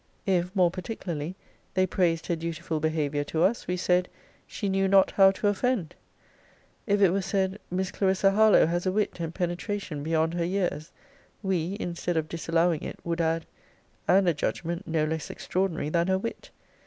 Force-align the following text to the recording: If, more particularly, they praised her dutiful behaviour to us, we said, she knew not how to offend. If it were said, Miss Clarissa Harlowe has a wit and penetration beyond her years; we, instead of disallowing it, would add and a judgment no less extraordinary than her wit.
If, 0.25 0.49
more 0.55 0.71
particularly, 0.71 1.35
they 1.75 1.85
praised 1.85 2.25
her 2.25 2.35
dutiful 2.35 2.79
behaviour 2.79 3.23
to 3.25 3.43
us, 3.43 3.67
we 3.67 3.77
said, 3.77 4.09
she 4.47 4.67
knew 4.67 4.87
not 4.87 5.11
how 5.11 5.29
to 5.29 5.47
offend. 5.47 5.93
If 6.87 7.03
it 7.03 7.11
were 7.11 7.21
said, 7.21 7.59
Miss 7.69 7.91
Clarissa 7.91 8.31
Harlowe 8.31 8.65
has 8.65 8.87
a 8.87 8.91
wit 8.91 9.19
and 9.19 9.31
penetration 9.31 10.01
beyond 10.01 10.33
her 10.33 10.43
years; 10.43 10.91
we, 11.43 11.77
instead 11.79 12.17
of 12.17 12.29
disallowing 12.29 12.81
it, 12.81 12.97
would 13.03 13.21
add 13.21 13.45
and 14.07 14.27
a 14.27 14.33
judgment 14.33 14.87
no 14.87 15.05
less 15.05 15.29
extraordinary 15.29 15.89
than 15.89 16.07
her 16.07 16.17
wit. 16.17 16.49